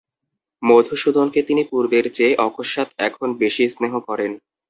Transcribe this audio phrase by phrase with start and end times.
[0.63, 4.31] মধুসূদনকে তিনি পূর্বের চেয়ে অকস্মাৎ এখন অনেক বেশি স্নেহ করেন।